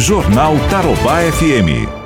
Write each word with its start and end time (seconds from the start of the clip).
Jornal 0.00 0.56
Tarobá 0.70 1.22
FM. 1.24 1.99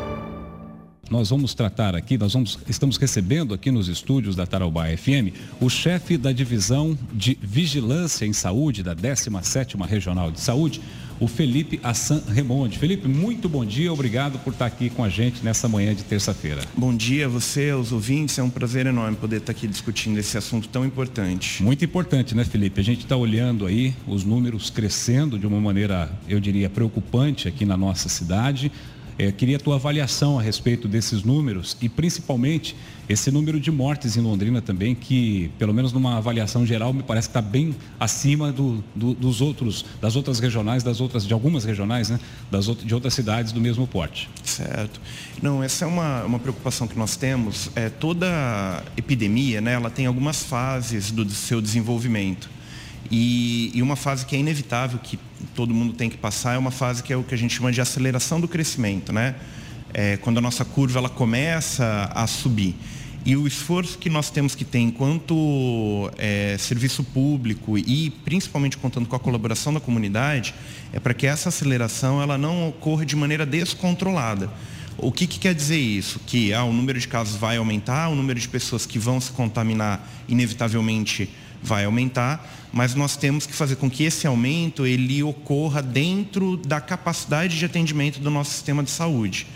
Nós 1.10 1.28
vamos 1.28 1.52
tratar 1.52 1.94
aqui, 1.94 2.16
nós 2.16 2.32
vamos, 2.32 2.58
estamos 2.68 2.96
recebendo 2.96 3.52
aqui 3.52 3.70
nos 3.70 3.88
estúdios 3.88 4.34
da 4.34 4.46
Tarobá 4.46 4.86
FM 4.86 5.36
o 5.60 5.68
chefe 5.68 6.16
da 6.16 6.32
divisão 6.32 6.98
de 7.12 7.38
vigilância 7.42 8.24
em 8.24 8.32
saúde 8.32 8.82
da 8.82 8.96
17ª 8.96 9.86
Regional 9.86 10.30
de 10.30 10.40
Saúde, 10.40 10.80
o 11.20 11.28
Felipe 11.28 11.78
Assan 11.82 12.22
Remonde. 12.26 12.78
Felipe, 12.78 13.06
muito 13.06 13.48
bom 13.48 13.64
dia, 13.64 13.92
obrigado 13.92 14.38
por 14.38 14.52
estar 14.52 14.66
aqui 14.66 14.90
com 14.90 15.04
a 15.04 15.08
gente 15.08 15.44
nessa 15.44 15.68
manhã 15.68 15.94
de 15.94 16.02
terça-feira. 16.02 16.62
Bom 16.76 16.94
dia 16.94 17.26
a 17.26 17.28
você, 17.28 17.70
aos 17.70 17.92
ouvintes, 17.92 18.38
é 18.38 18.42
um 18.42 18.50
prazer 18.50 18.86
enorme 18.86 19.16
poder 19.16 19.36
estar 19.36 19.52
aqui 19.52 19.66
discutindo 19.66 20.18
esse 20.18 20.36
assunto 20.36 20.68
tão 20.68 20.84
importante. 20.84 21.62
Muito 21.62 21.84
importante, 21.84 22.34
né, 22.34 22.44
Felipe? 22.44 22.80
A 22.80 22.84
gente 22.84 23.00
está 23.00 23.16
olhando 23.16 23.66
aí 23.66 23.94
os 24.06 24.24
números 24.24 24.70
crescendo 24.70 25.38
de 25.38 25.46
uma 25.46 25.60
maneira, 25.60 26.10
eu 26.28 26.40
diria, 26.40 26.68
preocupante 26.68 27.46
aqui 27.46 27.64
na 27.64 27.76
nossa 27.76 28.08
cidade. 28.08 28.72
É, 29.18 29.30
queria 29.30 29.56
a 29.56 29.60
tua 29.60 29.76
avaliação 29.76 30.38
a 30.38 30.42
respeito 30.42 30.88
desses 30.88 31.22
números 31.22 31.76
e 31.80 31.88
principalmente 31.88 32.74
esse 33.08 33.30
número 33.30 33.60
de 33.60 33.70
mortes 33.70 34.16
em 34.16 34.20
Londrina 34.20 34.60
também, 34.60 34.94
que 34.94 35.50
pelo 35.58 35.74
menos 35.74 35.92
numa 35.92 36.16
avaliação 36.16 36.64
geral 36.64 36.92
me 36.92 37.02
parece 37.02 37.28
que 37.28 37.30
está 37.30 37.42
bem 37.42 37.76
acima 38.00 38.50
do, 38.50 38.82
do, 38.94 39.14
dos 39.14 39.40
outros, 39.40 39.84
das 40.00 40.16
outras 40.16 40.40
regionais, 40.40 40.82
das 40.82 41.00
outras, 41.00 41.26
de 41.26 41.32
algumas 41.32 41.64
regionais, 41.64 42.08
né? 42.08 42.18
Das 42.50 42.66
outras, 42.66 42.86
de 42.86 42.94
outras 42.94 43.14
cidades 43.14 43.52
do 43.52 43.60
mesmo 43.60 43.86
porte. 43.86 44.28
Certo. 44.42 45.00
Não, 45.42 45.62
essa 45.62 45.84
é 45.84 45.88
uma, 45.88 46.24
uma 46.24 46.38
preocupação 46.38 46.88
que 46.88 46.98
nós 46.98 47.14
temos. 47.14 47.70
É, 47.76 47.90
toda 47.90 48.82
epidemia, 48.96 49.60
né, 49.60 49.74
ela 49.74 49.90
tem 49.90 50.06
algumas 50.06 50.42
fases 50.42 51.10
do 51.10 51.28
seu 51.30 51.60
desenvolvimento. 51.60 52.48
E, 53.10 53.70
e, 53.74 53.82
uma 53.82 53.96
fase 53.96 54.24
que 54.24 54.34
é 54.34 54.38
inevitável, 54.38 54.98
que 54.98 55.18
todo 55.54 55.74
mundo 55.74 55.92
tem 55.94 56.10
que 56.10 56.16
passar, 56.16 56.54
é 56.54 56.58
uma 56.58 56.70
fase 56.70 57.02
que 57.02 57.12
é 57.12 57.16
o 57.16 57.22
que 57.22 57.34
a 57.34 57.38
gente 57.38 57.54
chama 57.54 57.72
de 57.72 57.80
aceleração 57.80 58.40
do 58.40 58.48
crescimento, 58.48 59.12
né? 59.12 59.34
É, 59.92 60.16
quando 60.16 60.38
a 60.38 60.40
nossa 60.40 60.64
curva 60.64 60.98
ela 60.98 61.08
começa 61.08 62.10
a 62.12 62.26
subir. 62.26 62.74
E 63.26 63.36
o 63.36 63.46
esforço 63.46 63.96
que 63.96 64.10
nós 64.10 64.28
temos 64.28 64.54
que 64.54 64.66
ter 64.66 64.80
enquanto 64.80 66.10
é, 66.18 66.56
serviço 66.58 67.02
público 67.02 67.78
e 67.78 68.10
principalmente 68.22 68.76
contando 68.76 69.06
com 69.06 69.16
a 69.16 69.18
colaboração 69.18 69.72
da 69.72 69.80
comunidade, 69.80 70.54
é 70.92 71.00
para 71.00 71.14
que 71.14 71.26
essa 71.26 71.48
aceleração 71.48 72.20
ela 72.20 72.36
não 72.36 72.68
ocorra 72.68 73.06
de 73.06 73.16
maneira 73.16 73.46
descontrolada. 73.46 74.50
O 74.98 75.10
que, 75.10 75.26
que, 75.26 75.38
quer 75.38 75.54
dizer 75.54 75.78
isso? 75.78 76.20
Que 76.26 76.52
ah, 76.52 76.64
o 76.64 76.72
número 76.72 77.00
de 77.00 77.08
casos 77.08 77.36
vai 77.36 77.56
aumentar, 77.56 78.08
o 78.08 78.14
número 78.14 78.38
de 78.38 78.48
pessoas 78.48 78.84
que 78.84 78.98
vão 78.98 79.18
se 79.20 79.32
contaminar 79.32 80.06
inevitavelmente 80.28 81.30
vai 81.64 81.84
aumentar, 81.84 82.46
mas 82.72 82.94
nós 82.94 83.16
temos 83.16 83.46
que 83.46 83.52
fazer 83.52 83.76
com 83.76 83.90
que 83.90 84.04
esse 84.04 84.26
aumento 84.26 84.86
ele 84.86 85.22
ocorra 85.22 85.80
dentro 85.80 86.56
da 86.56 86.80
capacidade 86.80 87.58
de 87.58 87.64
atendimento 87.64 88.20
do 88.20 88.30
nosso 88.30 88.50
sistema 88.50 88.82
de 88.82 88.90
saúde. 88.90 89.46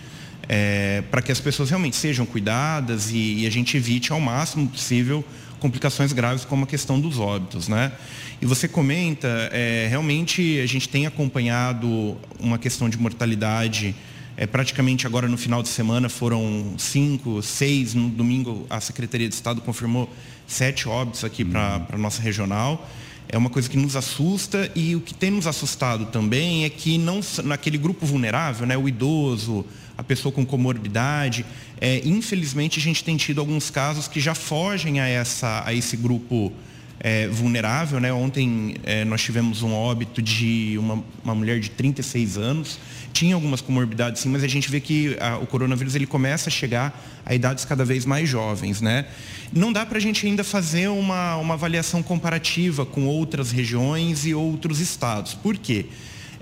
É, 0.49 1.03
para 1.11 1.21
que 1.21 1.31
as 1.31 1.39
pessoas 1.39 1.69
realmente 1.69 1.95
sejam 1.95 2.25
cuidadas 2.25 3.11
e, 3.11 3.41
e, 3.41 3.47
a 3.47 3.51
gente 3.51 3.77
evite 3.77 4.13
ao 4.13 4.21
máximo 4.21 4.67
possível 4.67 5.23
complicações 5.61 6.11
graves 6.15 6.47
como 6.47 6.65
a 6.65 6.67
questão 6.67 6.99
dos 6.99 7.19
óbitos, 7.19 7.69
né? 7.69 7.93
E 8.41 8.47
você 8.47 8.67
comenta, 8.67 9.29
é, 9.53 9.89
realmente 9.91 10.59
a 10.61 10.67
gente 10.67 10.89
tem 10.89 11.07
acompanhado 11.07 12.17
uma 12.41 12.57
questão 12.57 12.89
de 12.89 12.97
mortalidade 12.97 13.95
é, 14.39 14.47
praticamente 14.47 15.05
agora 15.05 15.27
no 15.27 15.37
final 15.37 15.65
de 15.65 15.69
semana 15.69 16.09
foram 16.09 16.75
cinco, 16.79 17.43
seis. 17.43 17.93
No 17.93 18.09
domingo 18.09 18.65
a 18.71 18.81
Secretaria 18.81 19.29
de 19.29 19.35
Estado 19.35 19.61
confirmou 19.61 20.09
sete 20.47 20.89
óbitos 20.89 21.25
aqui 21.25 21.43
uhum. 21.43 21.51
para 21.51 21.87
a 21.91 21.99
nossa 21.99 22.23
regional. 22.23 22.89
É 23.29 23.37
uma 23.37 23.51
coisa 23.51 23.69
que 23.69 23.77
nos 23.77 23.97
assusta 23.97 24.71
e 24.77 24.95
o 24.95 25.01
que 25.01 25.13
tem 25.13 25.33
nos 25.33 25.49
assustado 25.49 26.07
também 26.07 26.65
é 26.65 26.71
que 26.71 26.97
não 26.97 27.21
naquele 27.43 27.77
grupo 27.77 28.07
vulnerável, 28.07 28.65
né, 28.65 28.79
o 28.79 28.89
idoso, 28.89 29.67
a 29.99 30.05
pessoa 30.05 30.33
com 30.33 30.47
comorbidade, 30.47 31.45
é, 31.81 32.01
infelizmente 32.05 32.79
a 32.79 32.83
gente 32.83 33.03
tem 33.03 33.17
tido 33.17 33.41
alguns 33.41 33.69
casos 33.69 34.07
que 34.07 34.21
já 34.21 34.37
fogem 34.37 35.01
a, 35.01 35.07
essa, 35.07 35.65
a 35.67 35.75
esse 35.75 35.97
grupo 35.97 36.53
é, 37.01 37.29
vulnerável. 37.29 38.01
Né? 38.01 38.13
Ontem 38.13 38.77
é, 38.85 39.05
nós 39.05 39.23
tivemos 39.23 39.63
um 39.63 39.73
óbito 39.73 40.21
de 40.21 40.77
uma, 40.79 41.03
uma 41.25 41.35
mulher 41.35 41.61
de 41.61 41.71
36 41.71 42.39
anos 42.39 42.79
tinha 43.19 43.35
algumas 43.35 43.61
comorbidades 43.61 44.23
sim, 44.23 44.29
mas 44.29 44.45
a 44.45 44.47
gente 44.47 44.71
vê 44.71 44.81
que 44.81 45.17
a, 45.21 45.39
o 45.39 45.47
coronavírus 45.47 45.95
ele 45.97 46.07
começa 46.07 46.49
a 46.49 46.53
chegar 46.53 47.21
a 47.27 47.35
idades 47.35 47.65
cada 47.65 47.85
vez 47.85 48.07
mais 48.07 48.29
jovens, 48.29 48.81
né? 48.81 49.07
Não 49.53 49.73
dá 49.73 49.85
para 49.85 49.99
a 49.99 50.01
gente 50.01 50.25
ainda 50.27 50.45
fazer 50.45 50.89
uma, 50.89 51.37
uma 51.37 51.55
avaliação 51.55 52.03
comparativa 52.03 52.87
com 52.87 53.07
outras 53.07 53.51
regiões 53.51 54.25
e 54.25 54.35
outros 54.35 54.79
estados. 54.79 55.35
Por 55.35 55.57
quê? 55.57 55.87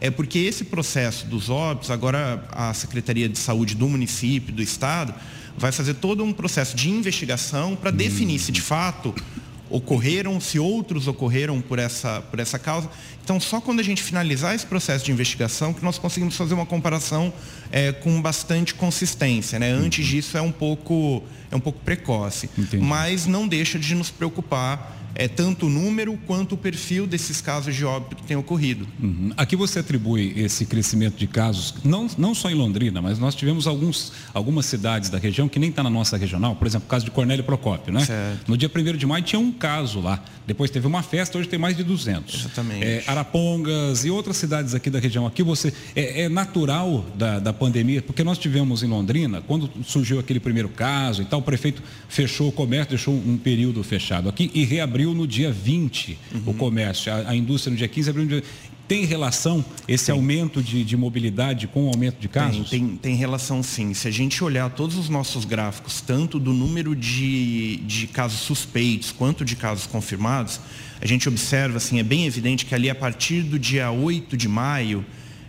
É 0.01 0.11
porque 0.11 0.39
esse 0.39 0.65
processo 0.65 1.27
dos 1.27 1.49
óbitos, 1.49 1.91
agora 1.91 2.45
a 2.53 2.75
Secretaria 2.75 3.29
de 3.29 3.39
Saúde 3.39 3.75
do 3.75 3.89
município, 3.89 4.53
do 4.53 4.63
estado, 4.63 5.15
vai 5.57 5.73
fazer 5.73 5.95
todo 5.95 6.23
um 6.23 6.33
processo 6.33 6.77
de 6.77 6.91
investigação 6.91 7.75
para 7.75 7.91
definir 7.91 8.39
se 8.39 8.53
de 8.53 8.61
fato 8.61 9.15
ocorreram, 9.77 10.41
se 10.41 10.59
outros 10.59 11.07
ocorreram 11.07 11.61
por 11.61 11.79
essa, 11.79 12.21
por 12.23 12.39
essa 12.39 12.59
causa. 12.59 12.89
Então, 13.23 13.39
só 13.39 13.61
quando 13.61 13.81
a 13.81 13.83
gente 13.83 14.03
finalizar 14.03 14.55
esse 14.55 14.65
processo 14.65 15.05
de 15.05 15.13
investigação 15.13 15.73
que 15.73 15.85
nós 15.85 15.99
conseguimos 15.99 16.37
fazer 16.37 16.55
uma 16.55 16.67
comparação 16.67 17.33
é, 17.71 17.93
com 17.93 18.21
bastante 18.23 18.75
consistência. 18.75 19.59
Né? 19.59 19.71
Antes 19.71 20.05
uhum. 20.05 20.11
disso 20.11 20.39
é 20.39 20.43
um 20.43 20.53
pouco, 20.53 21.23
é 21.51 21.57
um 21.57 21.61
pouco 21.61 21.79
precoce. 21.81 22.49
Entendi. 22.57 22.83
Mas 22.85 23.27
não 23.27 23.47
deixa 23.47 23.79
de 23.79 23.95
nos 23.95 24.11
preocupar 24.11 24.97
é, 25.17 25.27
tanto 25.27 25.67
o 25.67 25.69
número 25.69 26.17
quanto 26.27 26.55
o 26.55 26.59
perfil 26.59 27.07
desses 27.07 27.41
casos 27.41 27.75
de 27.75 27.85
óbito 27.85 28.17
que 28.17 28.23
têm 28.23 28.37
ocorrido. 28.37 28.87
Uhum. 29.03 29.33
Aqui 29.37 29.57
você 29.57 29.79
atribui 29.79 30.35
esse 30.37 30.67
crescimento 30.67 31.17
de 31.17 31.27
casos, 31.27 31.75
não, 31.83 32.07
não 32.19 32.35
só 32.35 32.51
em 32.51 32.55
Londrina, 32.55 33.01
mas 33.01 33.19
nós 33.19 33.35
tivemos 33.35 33.67
alguns, 33.67 34.13
algumas 34.35 34.67
cidades 34.67 35.09
da 35.09 35.19
região 35.19 35.49
que 35.49 35.59
nem 35.59 35.71
está 35.71 35.83
na 35.83 35.91
nossa 35.91 36.17
regional, 36.17 36.55
por 36.55 36.67
exemplo, 36.67 36.87
o 36.87 36.91
caso 36.91 37.05
de 37.05 37.11
Cornélio 37.11 37.45
Procópio, 37.45 37.93
né? 37.93 38.05
Certo. 38.05 38.49
No 38.49 38.57
dia 38.57 38.71
1 38.75 38.97
de 38.97 39.07
maio 39.07 39.25
tinha 39.25 39.41
um 39.41 39.51
caso 39.51 40.01
lá, 40.01 40.23
depois 40.47 40.71
teve 40.71 40.87
uma 40.87 41.03
festa, 41.03 41.39
hoje 41.39 41.49
tem 41.49 41.59
mais 41.59 41.77
de 41.77 41.83
200. 41.83 42.35
Exatamente. 42.35 42.85
É, 42.85 43.05
Arapongas 43.07 44.05
e 44.05 44.11
outras 44.11 44.37
cidades 44.37 44.75
aqui 44.75 44.91
da 44.91 44.99
região. 44.99 45.27
Aqui 45.27 45.43
você, 45.43 45.73
é, 45.95 46.23
é 46.23 46.29
natural 46.29 47.05
da, 47.15 47.39
da 47.39 47.53
pandemia, 47.53 48.03
porque 48.03 48.23
nós 48.23 48.39
tivemos 48.39 48.83
em 48.83 48.87
Londrina, 48.87 49.43
quando 49.47 49.71
surgiu 49.85 50.19
aquele 50.19 50.41
primeiro 50.41 50.69
caso 50.69 51.23
e 51.23 51.25
tal, 51.25 51.41
o 51.41 51.43
prefeito 51.43 51.83
fechou 52.09 52.49
o 52.49 52.53
comércio, 52.53 52.91
deixou 52.91 53.15
um 53.15 53.39
período 53.39 53.83
fechado 53.83 54.29
aqui 54.29 54.51
e 54.55 54.65
reabriu 54.65 55.06
abriu 55.07 55.15
no 55.15 55.27
dia 55.27 55.53
20 55.53 56.19
uhum. 56.35 56.43
o 56.47 56.55
comércio, 56.55 57.13
a, 57.13 57.31
a, 57.31 57.37
indústria 57.37 57.71
no 57.71 57.77
dia 57.77 57.87
15 57.87 58.11
abriu 58.11 58.25
no 58.25 58.31
dia. 58.31 58.43
Tem 58.89 59.05
relação 59.05 59.65
esse 59.89 60.13
aumento 60.13 60.63
de, 60.63 60.85
de, 60.85 60.97
mobilidade 60.97 61.67
com 61.67 61.87
o 61.87 61.89
aumento 61.89 62.21
de 62.21 62.29
casos? 62.29 62.71
Tem, 62.71 62.87
tem, 62.87 62.97
tem, 62.97 63.17
relação 63.17 63.61
sim. 63.61 63.93
Se 63.95 64.07
a 64.07 64.13
gente 64.13 64.43
olhar 64.45 64.71
todos 64.71 64.97
os 64.97 65.09
nossos 65.09 65.45
gráficos, 65.45 66.01
tanto 66.01 66.39
do 66.39 66.53
número 66.53 66.95
de, 66.95 67.79
de 67.79 68.07
casos 68.07 68.41
suspeitos 68.41 69.11
quanto 69.11 69.45
de 69.45 69.57
casos 69.57 69.87
confirmados, 69.89 70.61
a 71.01 71.07
gente 71.07 71.29
observa, 71.29 71.79
assim, 71.79 71.99
é 71.99 72.03
bem 72.05 72.27
evidente 72.27 72.65
que 72.65 72.75
ali 72.77 72.89
a 72.89 72.95
partir 72.95 73.43
do 73.43 73.59
dia 73.59 73.91
8 73.91 74.37
de 74.37 74.49
maio, 74.49 75.05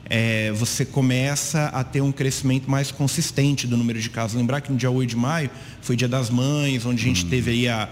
é, 0.10 0.52
você 0.54 0.84
começa 0.84 1.66
a 1.68 1.84
ter 1.84 2.02
um 2.02 2.12
crescimento 2.12 2.70
mais 2.70 2.90
consistente 2.90 3.68
do 3.68 3.78
número 3.78 4.02
de 4.02 4.10
casos. 4.10 4.36
Lembrar 4.36 4.62
que 4.62 4.72
no 4.72 4.78
dia 4.80 4.90
8 4.90 5.10
de 5.12 5.16
maio 5.16 5.52
foi 5.80 5.96
dia 5.96 6.08
das 6.08 6.32
mães, 6.32 6.88
onde 6.88 7.04
a 7.04 7.06
gente 7.06 7.24
hum. 7.24 7.30
teve 7.30 7.52
aí 7.52 7.68
a 7.68 7.88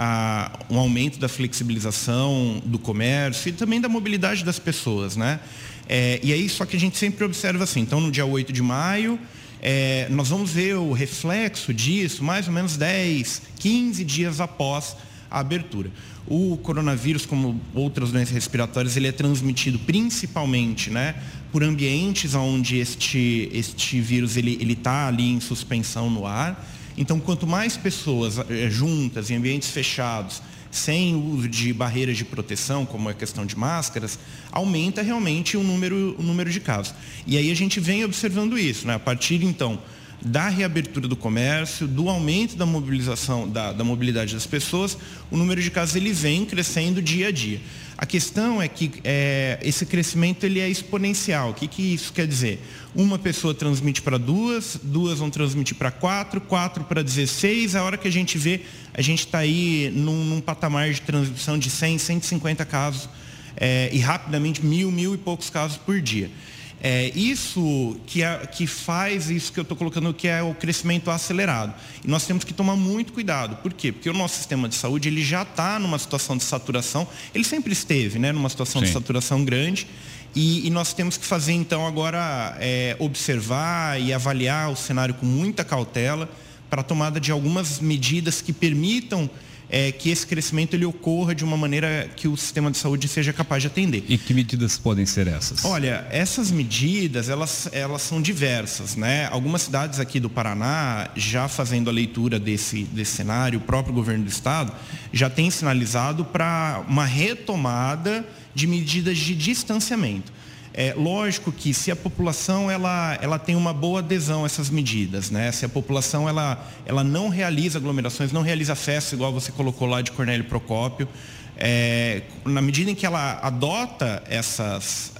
a, 0.00 0.52
um 0.70 0.78
aumento 0.78 1.18
da 1.18 1.28
flexibilização 1.28 2.62
do 2.64 2.78
comércio 2.78 3.48
e 3.48 3.52
também 3.52 3.80
da 3.80 3.88
mobilidade 3.88 4.44
das 4.44 4.56
pessoas, 4.56 5.16
né? 5.16 5.40
É, 5.88 6.20
e 6.22 6.32
aí, 6.32 6.48
só 6.48 6.64
que 6.64 6.76
a 6.76 6.80
gente 6.80 6.96
sempre 6.96 7.24
observa 7.24 7.64
assim, 7.64 7.80
então 7.80 8.00
no 8.00 8.12
dia 8.12 8.24
8 8.24 8.52
de 8.52 8.62
maio, 8.62 9.18
é, 9.60 10.06
nós 10.08 10.28
vamos 10.28 10.52
ver 10.52 10.76
o 10.76 10.92
reflexo 10.92 11.74
disso 11.74 12.22
mais 12.22 12.46
ou 12.46 12.52
menos 12.52 12.76
10, 12.76 13.42
15 13.58 14.04
dias 14.04 14.40
após 14.40 14.94
a 15.28 15.40
abertura. 15.40 15.90
O 16.28 16.56
coronavírus, 16.58 17.26
como 17.26 17.60
outras 17.74 18.12
doenças 18.12 18.32
respiratórias, 18.32 18.96
ele 18.96 19.08
é 19.08 19.12
transmitido 19.12 19.80
principalmente 19.80 20.90
né, 20.90 21.16
por 21.50 21.64
ambientes 21.64 22.36
onde 22.36 22.76
este, 22.76 23.50
este 23.52 24.00
vírus 24.00 24.36
ele 24.36 24.72
está 24.74 25.08
ali 25.08 25.28
em 25.28 25.40
suspensão 25.40 26.08
no 26.08 26.24
ar. 26.24 26.64
Então, 26.98 27.20
quanto 27.20 27.46
mais 27.46 27.76
pessoas 27.76 28.38
eh, 28.38 28.68
juntas, 28.68 29.30
em 29.30 29.36
ambientes 29.36 29.70
fechados, 29.70 30.42
sem 30.68 31.14
uso 31.14 31.48
de 31.48 31.72
barreiras 31.72 32.16
de 32.16 32.24
proteção, 32.24 32.84
como 32.84 33.08
a 33.08 33.14
questão 33.14 33.46
de 33.46 33.56
máscaras, 33.56 34.18
aumenta 34.50 35.00
realmente 35.00 35.56
o 35.56 35.62
número, 35.62 36.16
o 36.18 36.22
número 36.22 36.50
de 36.50 36.58
casos. 36.58 36.92
E 37.24 37.38
aí 37.38 37.52
a 37.52 37.54
gente 37.54 37.78
vem 37.78 38.04
observando 38.04 38.58
isso, 38.58 38.84
né? 38.84 38.96
a 38.96 38.98
partir 38.98 39.44
então 39.44 39.80
da 40.20 40.48
reabertura 40.48 41.06
do 41.06 41.16
comércio, 41.16 41.86
do 41.86 42.08
aumento 42.08 42.56
da 42.56 42.66
mobilização, 42.66 43.48
da, 43.48 43.72
da, 43.72 43.84
mobilidade 43.84 44.34
das 44.34 44.46
pessoas, 44.46 44.98
o 45.30 45.36
número 45.36 45.62
de 45.62 45.70
casos 45.70 45.94
ele 45.94 46.12
vem 46.12 46.44
crescendo 46.44 47.00
dia 47.00 47.28
a 47.28 47.30
dia. 47.30 47.60
A 47.96 48.06
questão 48.06 48.60
é 48.60 48.68
que 48.68 48.92
é, 49.04 49.58
esse 49.62 49.84
crescimento 49.86 50.44
ele 50.44 50.60
é 50.60 50.68
exponencial. 50.68 51.50
O 51.50 51.54
que, 51.54 51.66
que 51.66 51.82
isso 51.82 52.12
quer 52.12 52.26
dizer? 52.26 52.60
Uma 52.94 53.18
pessoa 53.18 53.54
transmite 53.54 54.02
para 54.02 54.18
duas, 54.18 54.78
duas 54.82 55.18
vão 55.18 55.30
transmitir 55.30 55.76
para 55.76 55.90
quatro, 55.90 56.40
quatro 56.40 56.84
para 56.84 57.02
16. 57.02 57.74
A 57.74 57.82
hora 57.82 57.96
que 57.96 58.06
a 58.06 58.12
gente 58.12 58.38
vê, 58.38 58.62
a 58.94 59.02
gente 59.02 59.20
está 59.20 59.38
aí 59.38 59.90
num, 59.94 60.24
num, 60.24 60.40
patamar 60.40 60.90
de 60.92 61.00
transmissão 61.00 61.58
de 61.58 61.70
100, 61.70 61.98
150 61.98 62.64
casos 62.64 63.08
é, 63.56 63.90
e 63.92 63.98
rapidamente 63.98 64.64
mil, 64.64 64.90
mil 64.90 65.14
e 65.14 65.18
poucos 65.18 65.50
casos 65.50 65.76
por 65.76 66.00
dia. 66.00 66.30
É 66.80 67.10
isso 67.14 67.96
que, 68.06 68.22
é, 68.22 68.38
que 68.46 68.66
faz 68.66 69.30
isso 69.30 69.52
que 69.52 69.58
eu 69.58 69.62
estou 69.62 69.76
colocando, 69.76 70.14
que 70.14 70.28
é 70.28 70.42
o 70.42 70.54
crescimento 70.54 71.10
acelerado. 71.10 71.74
E 72.04 72.08
nós 72.08 72.24
temos 72.24 72.44
que 72.44 72.54
tomar 72.54 72.76
muito 72.76 73.12
cuidado. 73.12 73.56
Por 73.56 73.72
quê? 73.72 73.90
Porque 73.90 74.08
o 74.08 74.12
nosso 74.12 74.36
sistema 74.36 74.68
de 74.68 74.76
saúde 74.76 75.08
ele 75.08 75.22
já 75.22 75.42
está 75.42 75.78
numa 75.78 75.98
situação 75.98 76.36
de 76.36 76.44
saturação, 76.44 77.06
ele 77.34 77.44
sempre 77.44 77.72
esteve 77.72 78.18
né, 78.18 78.30
numa 78.30 78.48
situação 78.48 78.80
Sim. 78.80 78.86
de 78.86 78.92
saturação 78.92 79.44
grande. 79.44 79.86
E, 80.34 80.66
e, 80.66 80.70
nós 80.70 80.92
temos 80.92 81.16
que 81.16 81.24
fazer 81.24 81.52
então 81.52 81.86
agora 81.86 82.56
é, 82.60 82.94
observar 82.98 84.00
e 84.00 84.12
avaliar 84.12 84.70
o 84.70 84.76
cenário 84.76 85.14
com 85.14 85.24
muita 85.26 85.64
cautela 85.64 86.30
para 86.68 86.82
a 86.82 86.84
tomada 86.84 87.18
de 87.18 87.32
algumas 87.32 87.80
medidas 87.80 88.42
que 88.42 88.52
permitam 88.52 89.28
é, 89.70 89.92
que 89.92 90.10
esse 90.10 90.26
crescimento 90.26 90.74
ele 90.74 90.84
ocorra 90.84 91.34
de 91.34 91.44
uma 91.44 91.56
maneira 91.56 92.08
que 92.16 92.26
o 92.26 92.36
sistema 92.36 92.70
de 92.70 92.78
saúde 92.78 93.06
seja 93.08 93.32
capaz 93.32 93.62
de 93.62 93.66
atender. 93.66 94.04
E 94.08 94.16
que 94.16 94.32
medidas 94.32 94.78
podem 94.78 95.04
ser 95.04 95.26
essas? 95.26 95.64
Olha, 95.64 96.06
essas 96.10 96.50
medidas 96.50 97.28
elas, 97.28 97.68
elas 97.72 98.02
são 98.02 98.20
diversas, 98.20 98.96
né? 98.96 99.26
Algumas 99.30 99.62
cidades 99.62 100.00
aqui 100.00 100.18
do 100.18 100.30
Paraná 100.30 101.08
já 101.14 101.48
fazendo 101.48 101.90
a 101.90 101.92
leitura 101.92 102.38
desse, 102.38 102.84
desse 102.84 103.12
cenário, 103.12 103.58
o 103.58 103.62
próprio 103.62 103.94
governo 103.94 104.24
do 104.24 104.30
estado 104.30 104.72
já 105.12 105.28
tem 105.28 105.50
sinalizado 105.50 106.24
para 106.24 106.84
uma 106.88 107.04
retomada 107.04 108.26
de 108.54 108.66
medidas 108.66 109.18
de 109.18 109.34
distanciamento. 109.34 110.37
É 110.80 110.94
lógico 110.96 111.50
que 111.50 111.74
se 111.74 111.90
a 111.90 111.96
população 111.96 112.70
ela, 112.70 113.18
ela 113.20 113.36
tem 113.36 113.56
uma 113.56 113.72
boa 113.72 113.98
adesão 113.98 114.44
a 114.44 114.46
essas 114.46 114.70
medidas, 114.70 115.28
né? 115.28 115.50
Se 115.50 115.64
a 115.64 115.68
população 115.68 116.28
ela, 116.28 116.64
ela 116.86 117.02
não 117.02 117.28
realiza 117.28 117.78
aglomerações, 117.78 118.30
não 118.30 118.42
realiza 118.42 118.76
festas, 118.76 119.14
igual 119.14 119.32
você 119.32 119.50
colocou 119.50 119.88
lá 119.88 120.02
de 120.02 120.12
Cornélio 120.12 120.44
Procópio, 120.44 121.08
é, 121.56 122.22
na 122.44 122.62
medida 122.62 122.92
em 122.92 122.94
que 122.94 123.04
ela 123.04 123.40
adota 123.42 124.22
essas, 124.28 125.14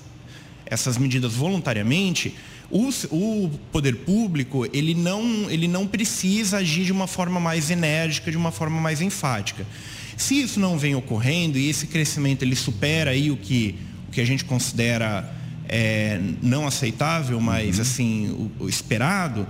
essas 0.64 0.96
medidas 0.96 1.34
voluntariamente, 1.34 2.36
o, 2.70 2.88
o, 3.10 3.50
poder 3.72 3.96
público 3.96 4.64
ele 4.72 4.94
não, 4.94 5.50
ele 5.50 5.66
não 5.66 5.88
precisa 5.88 6.58
agir 6.58 6.84
de 6.84 6.92
uma 6.92 7.08
forma 7.08 7.40
mais 7.40 7.68
enérgica, 7.68 8.30
de 8.30 8.36
uma 8.36 8.52
forma 8.52 8.80
mais 8.80 9.00
enfática. 9.00 9.66
Se 10.16 10.40
isso 10.40 10.60
não 10.60 10.78
vem 10.78 10.94
ocorrendo 10.94 11.58
e 11.58 11.68
esse 11.68 11.88
crescimento 11.88 12.44
ele 12.44 12.54
supera 12.54 13.10
aí 13.10 13.32
o 13.32 13.36
que, 13.36 13.74
o 14.08 14.12
que 14.12 14.20
a 14.20 14.24
gente 14.24 14.44
considera 14.44 15.36
é, 15.68 16.20
não 16.42 16.66
aceitável, 16.66 17.40
mas 17.40 17.76
uhum. 17.76 17.82
assim, 17.82 18.50
o, 18.58 18.64
o 18.64 18.68
esperado, 18.68 19.46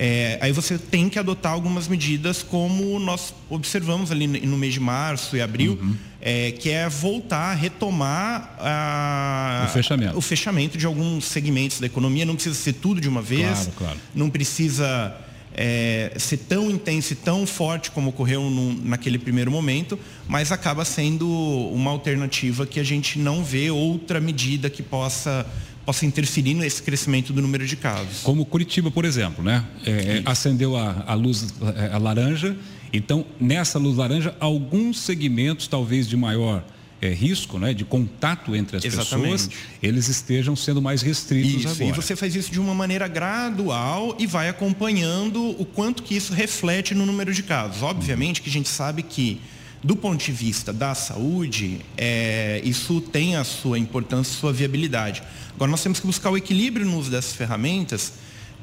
é, 0.00 0.38
aí 0.40 0.52
você 0.52 0.78
tem 0.78 1.08
que 1.08 1.18
adotar 1.18 1.52
algumas 1.52 1.88
medidas 1.88 2.40
como 2.40 3.00
nós 3.00 3.34
observamos 3.50 4.12
ali 4.12 4.28
no 4.28 4.56
mês 4.56 4.74
de 4.74 4.78
março 4.78 5.36
e 5.36 5.42
abril, 5.42 5.76
uhum. 5.80 5.96
é, 6.20 6.52
que 6.52 6.70
é 6.70 6.88
voltar 6.88 7.50
a 7.50 7.54
retomar 7.54 8.54
a, 8.60 9.66
o, 9.68 9.72
fechamento. 9.72 10.16
o 10.16 10.20
fechamento 10.20 10.78
de 10.78 10.86
alguns 10.86 11.24
segmentos 11.24 11.80
da 11.80 11.86
economia. 11.86 12.24
Não 12.24 12.34
precisa 12.34 12.54
ser 12.54 12.74
tudo 12.74 13.00
de 13.00 13.08
uma 13.08 13.20
vez, 13.20 13.58
claro, 13.58 13.72
claro. 13.76 13.98
não 14.14 14.30
precisa 14.30 15.16
é, 15.54 16.12
ser 16.16 16.38
tão 16.38 16.70
intenso 16.70 17.12
e 17.12 17.16
tão 17.16 17.46
forte 17.46 17.90
como 17.90 18.10
ocorreu 18.10 18.48
naquele 18.82 19.18
primeiro 19.18 19.50
momento, 19.50 19.98
mas 20.28 20.52
acaba 20.52 20.84
sendo 20.84 21.28
uma 21.72 21.90
alternativa 21.90 22.66
que 22.66 22.78
a 22.78 22.84
gente 22.84 23.18
não 23.18 23.42
vê 23.42 23.70
outra 23.70 24.20
medida 24.20 24.70
que 24.70 24.82
possa 24.82 25.46
possa 25.84 26.04
interferir 26.04 26.52
nesse 26.52 26.82
crescimento 26.82 27.32
do 27.32 27.40
número 27.40 27.66
de 27.66 27.74
casos. 27.74 28.20
Como 28.22 28.44
Curitiba, 28.44 28.90
por 28.90 29.06
exemplo, 29.06 29.42
né? 29.42 29.64
É, 29.86 29.90
é 29.90 30.22
acendeu 30.26 30.76
a, 30.76 31.02
a 31.06 31.14
luz 31.14 31.54
a 31.90 31.96
laranja, 31.96 32.54
então 32.92 33.24
nessa 33.40 33.78
luz 33.78 33.96
laranja 33.96 34.34
alguns 34.38 35.00
segmentos 35.00 35.66
talvez 35.66 36.06
de 36.06 36.14
maior 36.14 36.62
é, 37.00 37.10
risco 37.10 37.58
né, 37.58 37.72
de 37.72 37.84
contato 37.84 38.54
entre 38.54 38.76
as 38.76 38.84
Exatamente. 38.84 39.48
pessoas, 39.48 39.50
eles 39.82 40.08
estejam 40.08 40.56
sendo 40.56 40.82
mais 40.82 41.02
restritos 41.02 41.64
isso, 41.64 41.68
agora. 41.68 41.84
E 41.84 41.92
você 41.92 42.16
faz 42.16 42.34
isso 42.34 42.50
de 42.50 42.60
uma 42.60 42.74
maneira 42.74 43.06
gradual 43.06 44.16
e 44.18 44.26
vai 44.26 44.48
acompanhando 44.48 45.50
o 45.60 45.64
quanto 45.64 46.02
que 46.02 46.16
isso 46.16 46.32
reflete 46.32 46.94
no 46.94 47.06
número 47.06 47.32
de 47.32 47.42
casos. 47.42 47.82
Obviamente 47.82 48.42
que 48.42 48.50
a 48.50 48.52
gente 48.52 48.68
sabe 48.68 49.02
que, 49.02 49.40
do 49.82 49.94
ponto 49.94 50.24
de 50.24 50.32
vista 50.32 50.72
da 50.72 50.94
saúde, 50.94 51.80
é, 51.96 52.60
isso 52.64 53.00
tem 53.00 53.36
a 53.36 53.44
sua 53.44 53.78
importância, 53.78 54.36
a 54.36 54.40
sua 54.40 54.52
viabilidade. 54.52 55.22
Agora, 55.54 55.70
nós 55.70 55.82
temos 55.82 56.00
que 56.00 56.06
buscar 56.06 56.30
o 56.30 56.36
equilíbrio 56.36 56.84
no 56.84 56.98
uso 56.98 57.10
dessas 57.10 57.32
ferramentas 57.32 58.12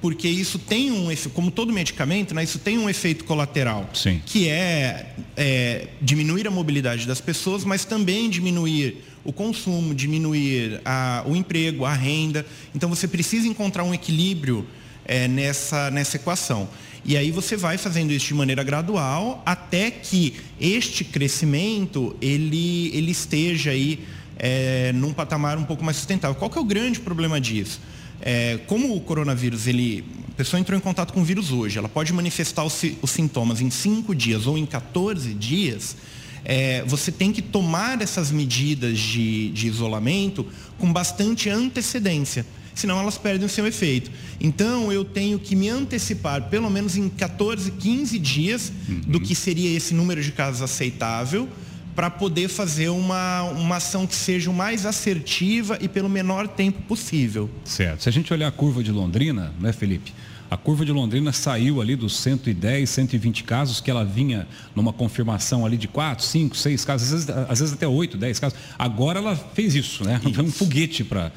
porque 0.01 0.27
isso 0.27 0.59
tem 0.59 0.91
um 0.91 1.07
como 1.33 1.49
todo 1.49 1.73
medicamento, 1.73 2.33
né, 2.33 2.43
isso 2.43 2.59
tem 2.59 2.77
um 2.77 2.89
efeito 2.89 3.23
colateral, 3.25 3.89
Sim. 3.93 4.21
que 4.25 4.47
é, 4.47 5.13
é, 5.35 5.87
diminuir 6.01 6.47
a 6.47 6.51
mobilidade 6.51 7.07
das 7.07 7.21
pessoas, 7.21 7.63
mas 7.63 7.85
também 7.85 8.29
diminuir 8.29 9.03
o 9.23 9.33
consumo, 9.33 9.93
diminuir 9.95 10.79
a, 10.85 11.23
o 11.25 11.35
emprego, 11.35 11.83
a 11.83 11.93
renda. 11.93 12.45
Então 12.75 12.87
você 12.87 13.07
precisa 13.07 13.47
encontrar 13.47 13.83
um 13.83 13.93
equilíbrio 13.93 14.67
é, 15.03 15.27
nessa, 15.27 15.89
nessa 15.89 16.17
equação. 16.17 16.69
E 17.03 17.15
aí 17.17 17.31
você 17.31 17.55
vai 17.55 17.77
fazendo 17.77 18.11
isso 18.11 18.27
de 18.27 18.33
maneira 18.33 18.63
gradual 18.63 19.41
até 19.45 19.91
que 19.91 20.35
este 20.59 21.03
crescimento 21.03 22.15
ele, 22.21 22.89
ele 22.95 23.11
esteja 23.11 23.71
aí 23.71 24.05
é, 24.37 24.91
num 24.93 25.13
patamar 25.13 25.57
um 25.57 25.63
pouco 25.63 25.83
mais 25.83 25.97
sustentável. 25.97 26.35
Qual 26.35 26.49
que 26.49 26.57
é 26.57 26.61
o 26.61 26.65
grande 26.65 26.99
problema 26.99 27.39
disso? 27.39 27.79
É, 28.21 28.59
como 28.67 28.95
o 28.95 29.01
coronavírus, 29.01 29.67
ele, 29.67 30.03
a 30.29 30.35
pessoa 30.35 30.59
entrou 30.59 30.77
em 30.77 30.81
contato 30.81 31.13
com 31.13 31.21
o 31.21 31.23
vírus 31.23 31.51
hoje, 31.51 31.77
ela 31.77 31.89
pode 31.89 32.11
manifestar 32.13 32.63
os, 32.63 32.81
os 33.01 33.11
sintomas 33.11 33.61
em 33.61 33.69
5 33.69 34.15
dias 34.15 34.47
ou 34.47 34.57
em 34.57 34.65
14 34.65 35.33
dias, 35.33 35.95
é, 36.43 36.83
você 36.85 37.11
tem 37.11 37.31
que 37.31 37.41
tomar 37.41 38.01
essas 38.01 38.31
medidas 38.31 38.99
de, 38.99 39.49
de 39.49 39.67
isolamento 39.67 40.45
com 40.77 40.91
bastante 40.91 41.49
antecedência 41.49 42.45
senão 42.75 42.99
elas 42.99 43.17
perdem 43.17 43.45
o 43.45 43.49
seu 43.49 43.65
efeito. 43.65 44.11
Então 44.39 44.91
eu 44.91 45.05
tenho 45.05 45.39
que 45.39 45.55
me 45.55 45.69
antecipar 45.69 46.49
pelo 46.49 46.69
menos 46.69 46.97
em 46.97 47.07
14, 47.07 47.71
15 47.71 48.19
dias 48.19 48.71
uhum. 48.87 49.01
do 49.07 49.19
que 49.19 49.33
seria 49.33 49.75
esse 49.75 49.93
número 49.93 50.21
de 50.21 50.31
casos 50.33 50.61
aceitável 50.61 51.47
para 51.95 52.09
poder 52.09 52.49
fazer 52.49 52.89
uma, 52.89 53.43
uma 53.43 53.77
ação 53.77 54.05
que 54.05 54.13
seja 54.13 54.51
o 54.51 54.53
mais 54.53 54.85
assertiva 54.85 55.77
e 55.79 55.87
pelo 55.87 56.09
menor 56.09 56.47
tempo 56.47 56.81
possível. 56.81 57.49
Certo. 57.63 58.03
Se 58.03 58.09
a 58.09 58.11
gente 58.11 58.33
olhar 58.33 58.47
a 58.47 58.51
curva 58.51 58.83
de 58.83 58.91
Londrina, 58.91 59.53
né, 59.59 59.71
Felipe? 59.71 60.13
A 60.49 60.57
curva 60.57 60.85
de 60.85 60.91
Londrina 60.91 61.31
saiu 61.31 61.81
ali 61.81 61.95
dos 61.95 62.15
110, 62.17 62.89
120 62.89 63.43
casos, 63.43 63.81
que 63.81 63.89
ela 63.89 64.05
vinha 64.05 64.47
numa 64.75 64.93
confirmação 64.93 65.65
ali 65.65 65.77
de 65.77 65.87
4, 65.87 66.23
5, 66.23 66.55
6 66.55 66.85
casos, 66.85 67.07
às 67.07 67.11
vezes, 67.11 67.29
às 67.49 67.59
vezes 67.59 67.73
até 67.73 67.87
8, 67.87 68.17
10 68.17 68.39
casos. 68.39 68.57
Agora 68.77 69.19
ela 69.19 69.35
fez 69.35 69.73
isso, 69.75 70.03
né? 70.03 70.21
Isso. 70.25 70.41
um 70.41 70.51
foguete 70.51 71.03
para 71.03 71.31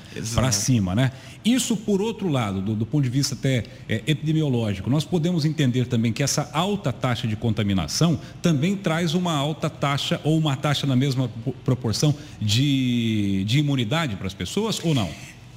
cima, 0.52 0.94
né? 0.94 1.12
Isso, 1.44 1.76
por 1.76 2.02
outro 2.02 2.28
lado, 2.28 2.60
do, 2.60 2.74
do 2.74 2.84
ponto 2.84 3.04
de 3.04 3.08
vista 3.08 3.34
até 3.34 3.64
é, 3.88 4.02
epidemiológico, 4.06 4.90
nós 4.90 5.04
podemos 5.04 5.44
entender 5.44 5.86
também 5.86 6.12
que 6.12 6.22
essa 6.22 6.50
alta 6.52 6.92
taxa 6.92 7.26
de 7.26 7.36
contaminação 7.36 8.20
também 8.42 8.76
traz 8.76 9.14
uma 9.14 9.32
alta 9.32 9.70
taxa 9.70 10.20
ou 10.24 10.36
uma 10.36 10.56
taxa 10.56 10.86
na 10.86 10.96
mesma 10.96 11.30
proporção 11.64 12.14
de, 12.40 13.44
de 13.46 13.58
imunidade 13.60 14.16
para 14.16 14.26
as 14.26 14.34
pessoas 14.34 14.80
ou 14.84 14.94
não? 14.94 15.08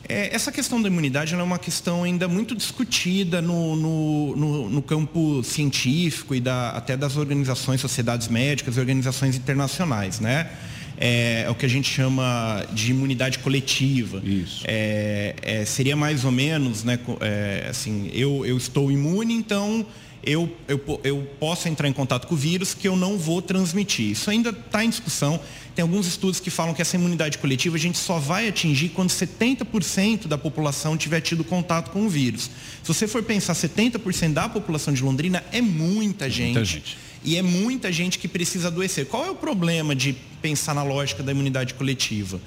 É, 0.08 0.34
essa 0.36 0.51
questão 0.51 0.81
da 0.81 0.88
imunidade 0.88 1.34
é 1.34 1.38
uma 1.41 1.60
questão 1.60 2.03
ainda 2.03 2.27
muito 2.27 2.55
discutida 2.55 3.41
no, 3.41 3.75
no, 3.75 4.36
no, 4.36 4.70
no 4.70 4.81
campo 4.81 5.43
científico 5.43 6.36
e 6.36 6.39
da, 6.39 6.72
até 6.72 6.98
das 6.98 7.17
organizações, 7.17 7.79
sociedades 7.79 8.27
médicas 8.27 8.77
e 8.77 8.79
organizações 8.79 9.36
internacionais, 9.36 10.20
né? 10.20 10.50
É, 10.98 11.46
é, 11.46 11.50
o 11.50 11.55
que 11.55 11.65
a 11.65 11.70
gente 11.70 11.89
chama 11.89 12.63
de 12.72 12.91
imunidade 12.91 13.39
coletiva. 13.39 14.22
Isso. 14.24 14.63
É, 14.65 15.36
é, 15.41 15.65
seria 15.65 15.96
mais 15.96 16.24
ou 16.24 16.31
menos, 16.31 16.84
né, 16.84 17.00
é, 17.20 17.67
assim, 17.70 18.12
eu, 18.13 18.46
eu 18.46 18.55
estou 18.55 18.91
imune, 18.91 19.34
então 19.34 19.84
eu, 20.24 20.56
eu, 20.68 21.01
eu 21.04 21.28
posso 21.40 21.68
entrar 21.68 21.88
em 21.88 21.94
contato 21.94 22.28
com 22.28 22.36
o 22.36 22.38
vírus 22.38 22.74
que 22.74 22.88
eu 22.88 22.96
não 22.96 23.18
vou 23.18 23.42
transmitir. 23.42 24.12
Isso 24.12 24.30
ainda 24.30 24.50
está 24.51 24.86
em 24.86 24.90
discussão. 24.90 25.40
Tem 25.75 25.82
alguns 25.84 26.06
estudos 26.06 26.40
que 26.40 26.50
falam 26.50 26.74
que 26.74 26.82
essa 26.82 26.96
imunidade 26.96 27.38
coletiva 27.38 27.75
a 27.75 27.80
gente 27.80 27.98
só 27.98 28.20
vai 28.20 28.48
atingir 28.48 28.90
quando 28.90 29.10
70% 29.10 30.28
da 30.28 30.38
população 30.38 30.98
tiver 30.98 31.22
tido 31.22 31.44
contato 31.44 31.92
com 31.92 32.06
o 32.06 32.10
vírus. 32.10 32.50
Se 32.84 32.88
você 32.88 33.08
for 33.08 33.24
pensar 33.24 33.54
70% 33.54 34.34
da 34.34 34.48
população 34.48 34.94
de 34.94 35.01
Londrina, 35.01 35.44
é 35.51 35.62
muita 35.62 36.30
gente. 36.30 36.54
Muita 36.54 36.66
gente. 36.66 36.98
E 37.24 37.38
é 37.38 37.42
muita 37.42 37.92
gente 37.92 38.20
que 38.20 38.28
precisa 38.28 38.68
adoecer. 38.68 39.06
Qual 39.06 39.25
é 39.25 39.30
o 39.30 39.36
problema 39.36 39.96
de 39.96 40.16
pensar 40.42 40.74
na 40.74 40.84
lógica 40.84 41.24
da 41.24 41.32
imunidade 41.32 41.74
coletiva? 41.74 42.42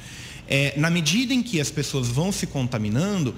É, 0.47 0.75
na 0.76 0.90
medida 0.90 1.33
em 1.33 1.43
que 1.43 1.61
as 1.61 1.71
pessoas 1.71 2.09
vão 2.09 2.31
se 2.31 2.47
contaminando, 2.47 3.35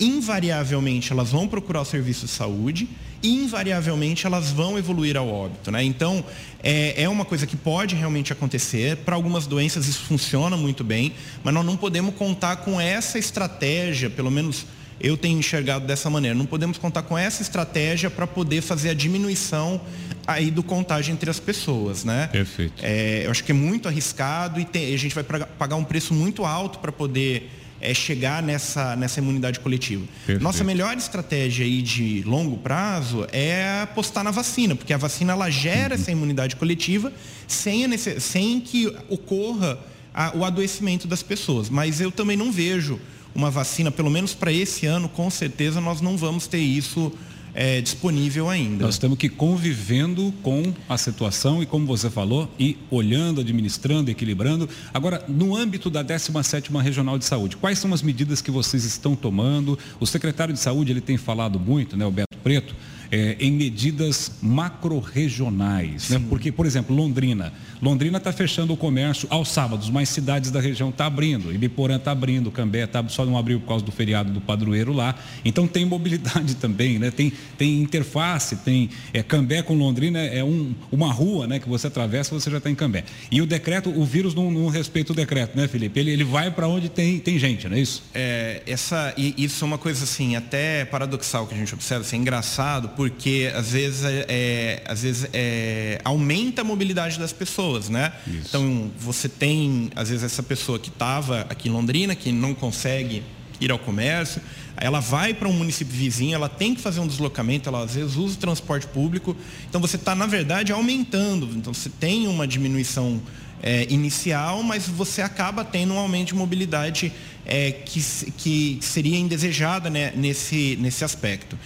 invariavelmente 0.00 1.12
elas 1.12 1.30
vão 1.30 1.46
procurar 1.46 1.82
o 1.82 1.84
serviço 1.84 2.26
de 2.26 2.32
saúde 2.32 2.88
invariavelmente 3.22 4.26
elas 4.26 4.50
vão 4.50 4.78
evoluir 4.78 5.16
ao 5.16 5.28
óbito. 5.28 5.70
Né? 5.70 5.84
Então, 5.84 6.24
é, 6.62 7.02
é 7.02 7.08
uma 7.08 7.24
coisa 7.24 7.46
que 7.46 7.56
pode 7.56 7.94
realmente 7.94 8.32
acontecer. 8.32 8.96
Para 8.98 9.14
algumas 9.14 9.46
doenças 9.46 9.86
isso 9.86 10.00
funciona 10.00 10.56
muito 10.56 10.82
bem, 10.82 11.12
mas 11.44 11.52
nós 11.52 11.64
não 11.64 11.76
podemos 11.76 12.14
contar 12.14 12.56
com 12.56 12.80
essa 12.80 13.18
estratégia, 13.18 14.08
pelo 14.08 14.30
menos 14.30 14.66
eu 15.00 15.16
tenho 15.16 15.38
enxergado 15.38 15.86
dessa 15.86 16.10
maneira. 16.10 16.36
Não 16.36 16.46
podemos 16.46 16.76
contar 16.76 17.02
com 17.02 17.16
essa 17.16 17.40
estratégia 17.40 18.10
para 18.10 18.26
poder 18.26 18.60
fazer 18.60 18.90
a 18.90 18.94
diminuição 18.94 19.80
aí 20.26 20.50
do 20.50 20.62
contágio 20.62 21.12
entre 21.12 21.30
as 21.30 21.40
pessoas, 21.40 22.04
né? 22.04 22.26
Perfeito. 22.26 22.74
É, 22.82 23.22
eu 23.24 23.30
acho 23.30 23.42
que 23.42 23.50
é 23.50 23.54
muito 23.54 23.88
arriscado 23.88 24.60
e 24.60 24.64
tem, 24.64 24.94
a 24.94 24.98
gente 24.98 25.14
vai 25.14 25.24
pagar 25.24 25.76
um 25.76 25.84
preço 25.84 26.12
muito 26.12 26.44
alto 26.44 26.78
para 26.78 26.92
poder 26.92 27.50
é, 27.80 27.94
chegar 27.94 28.42
nessa, 28.42 28.94
nessa 28.96 29.20
imunidade 29.20 29.60
coletiva. 29.60 30.04
Perfeito. 30.26 30.42
Nossa 30.42 30.62
melhor 30.62 30.96
estratégia 30.96 31.64
aí 31.64 31.82
de 31.82 32.22
longo 32.24 32.58
prazo 32.58 33.26
é 33.32 33.80
apostar 33.82 34.22
na 34.22 34.30
vacina, 34.30 34.76
porque 34.76 34.92
a 34.92 34.98
vacina 34.98 35.32
ela 35.32 35.50
gera 35.50 35.94
uhum. 35.94 36.00
essa 36.00 36.10
imunidade 36.10 36.56
coletiva 36.56 37.12
sem, 37.46 37.86
necess... 37.86 38.22
sem 38.22 38.60
que 38.60 38.86
ocorra 39.08 39.78
a, 40.14 40.36
o 40.36 40.44
adoecimento 40.44 41.08
das 41.08 41.22
pessoas. 41.22 41.70
Mas 41.70 42.00
eu 42.00 42.10
também 42.10 42.36
não 42.36 42.52
vejo 42.52 43.00
uma 43.34 43.50
vacina, 43.50 43.90
pelo 43.90 44.10
menos 44.10 44.34
para 44.34 44.52
esse 44.52 44.86
ano, 44.86 45.08
com 45.08 45.30
certeza 45.30 45.80
nós 45.80 46.00
não 46.00 46.16
vamos 46.16 46.46
ter 46.46 46.58
isso 46.58 47.12
é, 47.54 47.80
disponível 47.80 48.48
ainda. 48.48 48.84
Nós 48.84 48.98
temos 48.98 49.18
que 49.18 49.26
ir 49.26 49.30
convivendo 49.30 50.32
com 50.42 50.72
a 50.88 50.96
situação 50.96 51.62
e, 51.62 51.66
como 51.66 51.86
você 51.86 52.10
falou, 52.10 52.52
e 52.58 52.76
olhando, 52.90 53.40
administrando, 53.40 54.10
equilibrando. 54.10 54.68
Agora, 54.92 55.24
no 55.28 55.56
âmbito 55.56 55.90
da 55.90 56.04
17ª 56.04 56.80
Regional 56.80 57.18
de 57.18 57.24
Saúde, 57.24 57.56
quais 57.56 57.78
são 57.78 57.92
as 57.92 58.02
medidas 58.02 58.40
que 58.40 58.50
vocês 58.50 58.84
estão 58.84 59.14
tomando? 59.14 59.78
O 59.98 60.06
secretário 60.06 60.54
de 60.54 60.60
Saúde 60.60 60.92
ele 60.92 61.00
tem 61.00 61.16
falado 61.16 61.58
muito, 61.58 61.96
né, 61.96 62.04
o 62.04 62.10
Beto 62.10 62.38
Preto, 62.42 62.74
é, 63.10 63.36
em 63.40 63.50
medidas 63.50 64.32
macro-regionais. 64.40 66.10
Né? 66.10 66.22
Porque, 66.28 66.52
por 66.52 66.64
exemplo, 66.64 66.94
Londrina. 66.94 67.52
Londrina 67.82 68.18
está 68.18 68.32
fechando 68.32 68.72
o 68.72 68.76
comércio 68.76 69.26
aos 69.30 69.48
sábados, 69.48 69.88
mas 69.88 70.08
cidades 70.08 70.50
da 70.50 70.60
região 70.60 70.90
estão 70.90 71.04
tá 71.04 71.06
abrindo. 71.06 71.52
Ibiporã 71.52 71.96
está 71.96 72.12
abrindo, 72.12 72.50
Cambé 72.50 72.86
tá, 72.86 73.04
só 73.08 73.24
não 73.24 73.36
abriu 73.36 73.60
por 73.60 73.68
causa 73.68 73.84
do 73.84 73.92
feriado 73.92 74.32
do 74.32 74.40
padroeiro 74.40 74.92
lá. 74.92 75.14
Então 75.44 75.66
tem 75.66 75.84
mobilidade 75.84 76.56
também, 76.60 76.98
né? 76.98 77.10
tem, 77.10 77.32
tem 77.56 77.80
interface, 77.80 78.56
tem 78.56 78.90
é, 79.12 79.22
Cambé 79.22 79.62
com 79.62 79.74
Londrina 79.74 80.18
é 80.18 80.42
um, 80.42 80.74
uma 80.90 81.12
rua 81.12 81.46
né, 81.46 81.58
que 81.58 81.68
você 81.68 81.86
atravessa 81.86 82.34
você 82.34 82.50
já 82.50 82.58
está 82.58 82.70
em 82.70 82.74
Cambé. 82.74 83.04
E 83.30 83.40
o 83.40 83.46
decreto, 83.46 83.90
o 83.90 84.04
vírus 84.04 84.34
não, 84.34 84.50
não 84.50 84.68
respeita 84.68 85.12
o 85.12 85.16
decreto, 85.16 85.56
né, 85.56 85.68
Felipe? 85.68 85.98
Ele, 86.00 86.10
ele 86.10 86.24
vai 86.24 86.50
para 86.50 86.68
onde 86.68 86.88
tem, 86.88 87.18
tem 87.18 87.38
gente, 87.38 87.68
não 87.68 87.76
é 87.76 87.80
isso? 87.80 88.02
É, 88.14 88.62
essa, 88.66 89.14
isso 89.16 89.64
é 89.64 89.66
uma 89.66 89.78
coisa 89.78 90.04
assim, 90.04 90.36
até 90.36 90.84
paradoxal 90.84 91.46
que 91.46 91.54
a 91.54 91.56
gente 91.56 91.72
observa, 91.74 92.02
assim, 92.02 92.16
é 92.16 92.18
engraçado, 92.20 92.90
porque 92.90 93.50
às 93.54 93.72
vezes, 93.72 94.04
é, 94.04 94.26
é, 94.28 94.82
às 94.86 95.02
vezes 95.02 95.28
é, 95.32 96.00
aumenta 96.04 96.62
a 96.62 96.64
mobilidade 96.64 97.18
das 97.18 97.32
pessoas, 97.32 97.69
né? 97.88 98.12
Isso. 98.26 98.48
Então 98.48 98.90
você 98.98 99.28
tem, 99.28 99.90
às 99.94 100.08
vezes, 100.08 100.24
essa 100.24 100.42
pessoa 100.42 100.78
que 100.78 100.88
estava 100.88 101.42
aqui 101.48 101.68
em 101.68 101.72
Londrina, 101.72 102.14
que 102.14 102.32
não 102.32 102.54
consegue 102.54 103.22
ir 103.60 103.70
ao 103.70 103.78
comércio, 103.78 104.40
ela 104.76 105.00
vai 105.00 105.34
para 105.34 105.46
um 105.46 105.52
município 105.52 105.94
vizinho, 105.94 106.34
ela 106.34 106.48
tem 106.48 106.74
que 106.74 106.80
fazer 106.80 107.00
um 107.00 107.06
deslocamento, 107.06 107.68
ela 107.68 107.84
às 107.84 107.94
vezes 107.94 108.16
usa 108.16 108.34
o 108.34 108.38
transporte 108.38 108.86
público. 108.86 109.36
Então 109.68 109.80
você 109.80 109.96
está, 109.96 110.14
na 110.14 110.26
verdade, 110.26 110.72
aumentando. 110.72 111.50
Então 111.54 111.74
você 111.74 111.90
tem 111.90 112.26
uma 112.26 112.46
diminuição 112.46 113.20
é, 113.62 113.86
inicial, 113.90 114.62
mas 114.62 114.88
você 114.88 115.20
acaba 115.22 115.64
tendo 115.64 115.92
um 115.92 115.98
aumento 115.98 116.28
de 116.28 116.34
mobilidade 116.34 117.12
é, 117.44 117.72
que, 117.72 118.00
que 118.36 118.78
seria 118.80 119.18
indesejada 119.18 119.90
né, 119.90 120.12
nesse, 120.16 120.78
nesse 120.80 121.04
aspecto. 121.04 121.58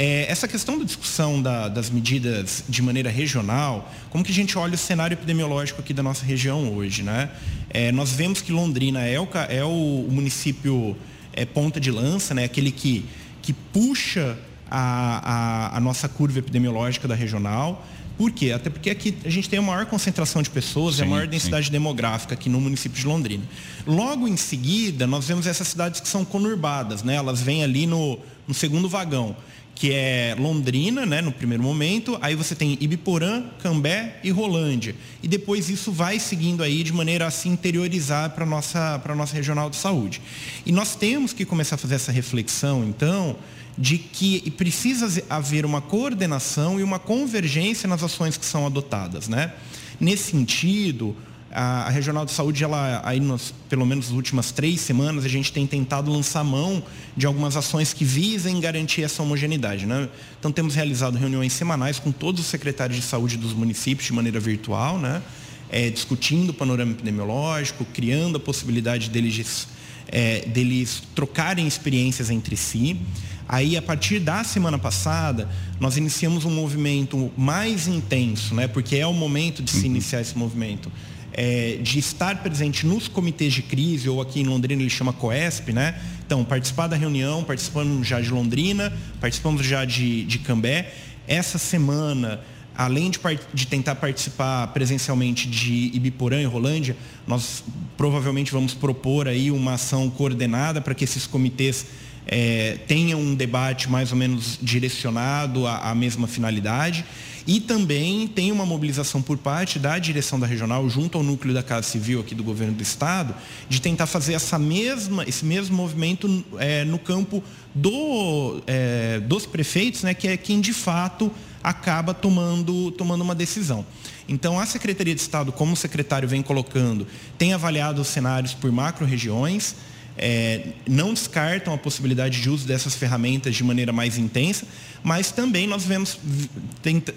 É, 0.00 0.30
essa 0.30 0.46
questão 0.46 0.78
da 0.78 0.84
discussão 0.84 1.42
da, 1.42 1.66
das 1.66 1.90
medidas 1.90 2.62
de 2.68 2.80
maneira 2.80 3.10
regional, 3.10 3.92
como 4.10 4.22
que 4.22 4.30
a 4.30 4.34
gente 4.34 4.56
olha 4.56 4.76
o 4.76 4.78
cenário 4.78 5.16
epidemiológico 5.16 5.80
aqui 5.80 5.92
da 5.92 6.04
nossa 6.04 6.24
região 6.24 6.72
hoje, 6.72 7.02
né? 7.02 7.28
É, 7.68 7.90
nós 7.90 8.12
vemos 8.12 8.40
que 8.40 8.52
Londrina 8.52 9.04
é 9.04 9.18
o, 9.18 9.28
é 9.48 9.64
o, 9.64 10.06
município 10.08 10.96
é, 11.32 11.44
ponta 11.44 11.80
de 11.80 11.90
lança, 11.90 12.32
né? 12.32 12.44
Aquele 12.44 12.70
que, 12.70 13.06
que 13.42 13.52
puxa 13.52 14.38
a, 14.70 15.72
a, 15.72 15.76
a 15.78 15.80
nossa 15.80 16.08
curva 16.08 16.38
epidemiológica 16.38 17.08
da 17.08 17.16
regional. 17.16 17.84
Por 18.16 18.30
quê? 18.30 18.52
Até 18.52 18.70
porque 18.70 18.90
aqui 18.90 19.16
a 19.24 19.30
gente 19.30 19.50
tem 19.50 19.58
a 19.58 19.62
maior 19.62 19.84
concentração 19.86 20.42
de 20.42 20.50
pessoas 20.50 20.94
sim, 20.94 21.02
e 21.02 21.04
a 21.06 21.08
maior 21.08 21.26
densidade 21.26 21.66
sim. 21.66 21.72
demográfica 21.72 22.34
aqui 22.34 22.48
no 22.48 22.60
município 22.60 23.00
de 23.00 23.04
Londrina. 23.04 23.42
Logo 23.84 24.28
em 24.28 24.36
seguida, 24.36 25.08
nós 25.08 25.26
vemos 25.26 25.44
essas 25.44 25.66
cidades 25.66 26.00
que 26.00 26.06
são 26.06 26.24
conurbadas, 26.24 27.02
né? 27.02 27.16
Elas 27.16 27.42
vêm 27.42 27.64
ali 27.64 27.84
no, 27.84 28.16
no 28.46 28.54
segundo 28.54 28.88
vagão 28.88 29.34
que 29.78 29.92
é 29.92 30.34
Londrina, 30.36 31.06
né, 31.06 31.22
no 31.22 31.30
primeiro 31.30 31.62
momento, 31.62 32.18
aí 32.20 32.34
você 32.34 32.52
tem 32.56 32.76
Ibiporã, 32.80 33.44
Cambé 33.62 34.18
e 34.24 34.30
Rolândia. 34.30 34.92
E 35.22 35.28
depois 35.28 35.70
isso 35.70 35.92
vai 35.92 36.18
seguindo 36.18 36.64
aí 36.64 36.82
de 36.82 36.92
maneira 36.92 37.28
a 37.28 37.30
se 37.30 37.48
interiorizar 37.48 38.30
para 38.30 38.42
a 38.42 38.46
nossa, 38.46 39.00
nossa 39.14 39.36
regional 39.36 39.70
de 39.70 39.76
saúde. 39.76 40.20
E 40.66 40.72
nós 40.72 40.96
temos 40.96 41.32
que 41.32 41.44
começar 41.44 41.76
a 41.76 41.78
fazer 41.78 41.94
essa 41.94 42.10
reflexão, 42.10 42.84
então, 42.84 43.36
de 43.78 43.98
que 43.98 44.50
precisa 44.50 45.22
haver 45.30 45.64
uma 45.64 45.80
coordenação 45.80 46.80
e 46.80 46.82
uma 46.82 46.98
convergência 46.98 47.88
nas 47.88 48.02
ações 48.02 48.36
que 48.36 48.44
são 48.44 48.66
adotadas. 48.66 49.28
Né? 49.28 49.52
Nesse 50.00 50.32
sentido, 50.32 51.14
a, 51.50 51.86
a, 51.86 51.88
Regional 51.88 52.24
de 52.24 52.32
Saúde, 52.32 52.62
ela, 52.62 53.00
aí 53.04 53.20
nos, 53.20 53.54
pelo 53.68 53.86
menos 53.86 54.08
nas 54.08 54.16
últimas 54.16 54.52
três 54.52 54.80
semanas, 54.80 55.24
a 55.24 55.28
gente 55.28 55.52
tem 55.52 55.66
tentado 55.66 56.10
lançar 56.10 56.44
mão 56.44 56.82
de 57.16 57.26
algumas 57.26 57.56
ações 57.56 57.92
que 57.92 58.04
visem 58.04 58.60
garantir 58.60 59.02
essa 59.02 59.22
homogeneidade. 59.22 59.86
Né? 59.86 60.08
Então, 60.38 60.52
temos 60.52 60.74
realizado 60.74 61.16
reuniões 61.16 61.52
semanais 61.52 61.98
com 61.98 62.12
todos 62.12 62.40
os 62.40 62.46
secretários 62.46 62.98
de 62.98 63.04
saúde 63.04 63.36
dos 63.36 63.52
municípios 63.52 64.06
de 64.06 64.12
maneira 64.12 64.38
virtual, 64.38 64.98
né? 64.98 65.22
É, 65.70 65.90
discutindo 65.90 66.50
o 66.50 66.54
panorama 66.54 66.92
epidemiológico, 66.92 67.84
criando 67.92 68.38
a 68.38 68.40
possibilidade 68.40 69.10
deles, 69.10 69.68
é, 70.06 70.40
deles 70.46 71.02
trocarem 71.14 71.66
experiências 71.66 72.30
entre 72.30 72.56
si. 72.56 72.98
Aí, 73.46 73.76
a 73.76 73.82
partir 73.82 74.18
da 74.18 74.44
semana 74.44 74.78
passada, 74.78 75.48
nós 75.80 75.96
iniciamos 75.96 76.44
um 76.44 76.50
movimento 76.50 77.30
mais 77.36 77.86
intenso, 77.86 78.54
né? 78.54 78.68
porque 78.68 78.96
é 78.96 79.06
o 79.06 79.12
momento 79.12 79.62
de 79.62 79.70
se 79.70 79.80
uhum. 79.80 79.86
iniciar 79.86 80.20
esse 80.20 80.36
movimento 80.36 80.90
é, 81.32 81.78
de 81.82 81.98
estar 81.98 82.42
presente 82.42 82.86
nos 82.86 83.08
comitês 83.08 83.52
de 83.52 83.62
crise, 83.62 84.08
ou 84.08 84.20
aqui 84.20 84.40
em 84.40 84.44
Londrina 84.44 84.82
ele 84.82 84.90
chama 84.90 85.12
COESP, 85.12 85.72
né? 85.72 86.00
Então, 86.26 86.44
participar 86.44 86.86
da 86.86 86.96
reunião, 86.96 87.42
participamos 87.44 88.06
já 88.06 88.20
de 88.20 88.30
Londrina, 88.30 88.92
participamos 89.20 89.64
já 89.64 89.84
de, 89.84 90.24
de 90.24 90.38
Cambé. 90.40 90.92
Essa 91.26 91.58
semana, 91.58 92.40
além 92.76 93.10
de, 93.10 93.18
de, 93.54 93.66
tentar 93.66 93.94
participar 93.94 94.66
presencialmente 94.68 95.48
de 95.48 95.90
Ibiporã 95.94 96.40
e 96.40 96.44
Rolândia, 96.44 96.96
nós 97.26 97.64
provavelmente 97.96 98.52
vamos 98.52 98.74
propor 98.74 99.26
aí 99.26 99.50
uma 99.50 99.74
ação 99.74 100.10
coordenada 100.10 100.80
para 100.80 100.94
que 100.94 101.04
esses 101.04 101.26
comitês 101.26 101.86
é, 102.28 102.78
tenham 102.86 103.20
um 103.20 103.34
debate 103.34 103.90
mais 103.90 104.12
ou 104.12 104.18
menos 104.18 104.58
direcionado 104.60 105.66
à, 105.66 105.90
à 105.90 105.94
mesma 105.94 106.28
finalidade. 106.28 107.04
E 107.46 107.60
também 107.60 108.28
tem 108.28 108.52
uma 108.52 108.66
mobilização 108.66 109.22
por 109.22 109.38
parte 109.38 109.78
da 109.78 109.98
direção 109.98 110.38
da 110.38 110.46
regional, 110.46 110.86
junto 110.90 111.16
ao 111.16 111.24
núcleo 111.24 111.54
da 111.54 111.62
Casa 111.62 111.88
Civil 111.88 112.20
aqui 112.20 112.34
do 112.34 112.44
governo 112.44 112.74
do 112.74 112.82
Estado, 112.82 113.34
de 113.70 113.80
tentar 113.80 114.06
fazer 114.06 114.34
essa 114.34 114.58
mesma, 114.58 115.24
esse 115.26 115.46
mesmo 115.46 115.74
movimento 115.74 116.44
é, 116.58 116.84
no 116.84 116.98
campo 116.98 117.42
do, 117.74 118.62
é, 118.66 119.18
dos 119.20 119.46
prefeitos, 119.46 120.02
né, 120.02 120.12
que 120.12 120.28
é 120.28 120.36
quem 120.36 120.60
de 120.60 120.74
fato 120.74 121.32
acaba 121.62 122.12
tomando, 122.12 122.90
tomando 122.90 123.22
uma 123.22 123.34
decisão. 123.34 123.84
Então, 124.28 124.60
a 124.60 124.66
Secretaria 124.66 125.14
de 125.14 125.20
Estado, 125.22 125.50
como 125.50 125.72
o 125.72 125.76
secretário 125.76 126.28
vem 126.28 126.42
colocando, 126.42 127.06
tem 127.38 127.54
avaliado 127.54 128.02
os 128.02 128.08
cenários 128.08 128.52
por 128.52 128.70
macro-regiões, 128.70 129.74
é, 130.18 130.68
não 130.86 131.14
descartam 131.14 131.72
a 131.72 131.78
possibilidade 131.78 132.40
de 132.40 132.50
uso 132.50 132.66
dessas 132.66 132.94
ferramentas 132.94 133.54
de 133.54 133.62
maneira 133.62 133.92
mais 133.92 134.18
intensa, 134.18 134.66
mas 135.02 135.30
também 135.30 135.66
nós 135.66 135.84
vemos, 135.84 136.18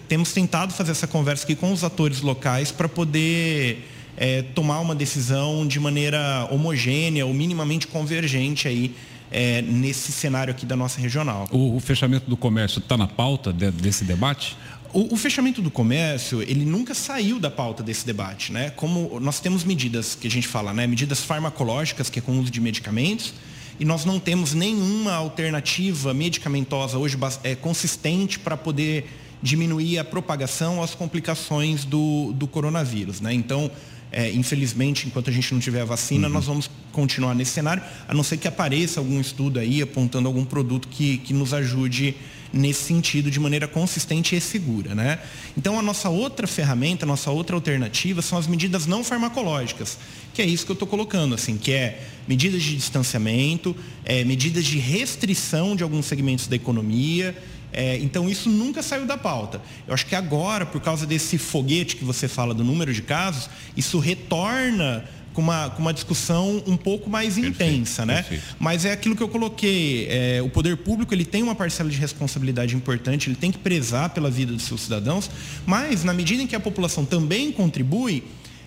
temos 0.07 0.31
tentado 0.31 0.71
fazer 0.71 0.91
essa 0.91 1.07
conversa 1.07 1.43
aqui 1.43 1.55
com 1.55 1.71
os 1.73 1.83
atores 1.83 2.21
locais 2.21 2.71
para 2.71 2.87
poder 2.87 3.87
é, 4.15 4.43
tomar 4.43 4.79
uma 4.79 4.93
decisão 4.93 5.67
de 5.67 5.79
maneira 5.79 6.47
homogênea 6.51 7.25
ou 7.25 7.33
minimamente 7.33 7.87
convergente 7.87 8.67
aí 8.67 8.95
é, 9.31 9.61
nesse 9.61 10.11
cenário 10.11 10.51
aqui 10.51 10.65
da 10.65 10.75
nossa 10.75 10.99
regional. 10.99 11.47
O, 11.51 11.77
o 11.77 11.79
fechamento 11.79 12.29
do 12.29 12.37
comércio 12.37 12.79
está 12.79 12.97
na 12.97 13.07
pauta 13.07 13.51
de, 13.51 13.71
desse 13.71 14.03
debate? 14.03 14.57
O, 14.93 15.13
o, 15.13 15.17
fechamento 15.17 15.61
do 15.61 15.71
comércio, 15.71 16.41
ele 16.41 16.65
nunca 16.65 16.93
saiu 16.93 17.39
da 17.39 17.49
pauta 17.49 17.81
desse 17.81 18.05
debate, 18.05 18.51
né? 18.51 18.71
Como 18.71 19.19
nós 19.19 19.39
temos 19.39 19.63
medidas 19.63 20.15
que 20.15 20.27
a 20.27 20.29
gente 20.29 20.47
fala, 20.47 20.73
né? 20.73 20.85
Medidas 20.85 21.21
farmacológicas, 21.21 22.09
que 22.09 22.19
é 22.19 22.21
com 22.21 22.33
o 22.33 22.39
uso 22.39 22.51
de 22.51 22.59
medicamentos, 22.59 23.33
e 23.79 23.85
nós 23.85 24.05
não 24.05 24.19
temos 24.19 24.53
nenhuma 24.53 25.13
alternativa 25.13 26.13
medicamentosa 26.13 26.97
hoje 26.97 27.17
é, 27.43 27.55
consistente 27.55 28.37
para 28.37 28.57
poder 28.57 29.09
diminuir 29.41 29.97
a 29.97 30.03
propagação, 30.03 30.83
as 30.83 30.93
complicações 30.93 31.83
do, 31.85 32.31
do 32.33 32.45
coronavírus, 32.45 33.21
né? 33.21 33.33
Então, 33.33 33.71
é, 34.11 34.29
infelizmente, 34.31 35.07
enquanto 35.07 35.29
a 35.29 35.33
gente 35.33 35.53
não 35.53 35.59
tiver 35.59 35.81
a 35.81 35.85
vacina, 35.85 36.27
uhum. 36.27 36.33
nós 36.33 36.45
vamos 36.45 36.69
continuar 36.91 37.33
nesse 37.33 37.51
cenário, 37.51 37.81
a 38.07 38.13
não 38.13 38.23
ser 38.23 38.37
que 38.37 38.47
apareça 38.47 38.99
algum 38.99 39.19
estudo 39.21 39.59
aí 39.59 39.81
apontando 39.81 40.27
algum 40.27 40.43
produto 40.43 40.87
que, 40.89 41.17
que 41.19 41.33
nos 41.33 41.53
ajude 41.53 42.15
nesse 42.53 42.83
sentido 42.83 43.31
de 43.31 43.39
maneira 43.39 43.67
consistente 43.67 44.35
e 44.35 44.41
segura. 44.41 44.93
Né? 44.93 45.19
Então, 45.57 45.79
a 45.79 45.81
nossa 45.81 46.09
outra 46.09 46.45
ferramenta, 46.45 47.05
a 47.05 47.07
nossa 47.07 47.31
outra 47.31 47.55
alternativa 47.55 48.21
são 48.21 48.37
as 48.37 48.47
medidas 48.47 48.85
não 48.85 49.03
farmacológicas, 49.03 49.97
que 50.33 50.41
é 50.41 50.45
isso 50.45 50.65
que 50.65 50.71
eu 50.71 50.75
estou 50.75 50.87
colocando, 50.87 51.33
assim, 51.33 51.57
que 51.57 51.71
é 51.71 52.03
medidas 52.27 52.61
de 52.61 52.75
distanciamento, 52.75 53.75
é, 54.03 54.23
medidas 54.23 54.65
de 54.65 54.77
restrição 54.77 55.75
de 55.75 55.83
alguns 55.83 56.05
segmentos 56.05 56.47
da 56.47 56.55
economia, 56.55 57.35
é, 57.73 57.97
então 57.97 58.29
isso 58.29 58.49
nunca 58.49 58.81
saiu 58.83 59.05
da 59.05 59.17
pauta. 59.17 59.61
Eu 59.87 59.93
acho 59.93 60.05
que 60.05 60.15
agora, 60.15 60.65
por 60.65 60.81
causa 60.81 61.05
desse 61.05 61.37
foguete 61.37 61.95
que 61.95 62.03
você 62.03 62.27
fala 62.27 62.53
do 62.53 62.63
número 62.63 62.93
de 62.93 63.01
casos, 63.01 63.49
isso 63.75 63.99
retorna 63.99 65.05
com 65.33 65.41
uma, 65.41 65.69
com 65.69 65.81
uma 65.81 65.93
discussão 65.93 66.61
um 66.67 66.75
pouco 66.75 67.09
mais 67.09 67.35
perfeito, 67.35 67.63
intensa, 67.63 68.05
né? 68.05 68.15
Perfeito. 68.15 68.55
Mas 68.59 68.85
é 68.85 68.91
aquilo 68.91 69.15
que 69.15 69.23
eu 69.23 69.29
coloquei, 69.29 70.07
é, 70.09 70.41
o 70.41 70.49
poder 70.49 70.77
público 70.77 71.13
ele 71.13 71.25
tem 71.25 71.41
uma 71.41 71.55
parcela 71.55 71.89
de 71.89 71.97
responsabilidade 71.97 72.75
importante, 72.75 73.29
ele 73.29 73.35
tem 73.35 73.51
que 73.51 73.57
prezar 73.57 74.09
pela 74.09 74.29
vida 74.29 74.51
dos 74.51 74.63
seus 74.63 74.81
cidadãos, 74.81 75.29
mas 75.65 76.03
na 76.03 76.13
medida 76.13 76.43
em 76.43 76.47
que 76.47 76.55
a 76.55 76.59
população 76.59 77.05
também 77.05 77.51
contribui, 77.51 78.23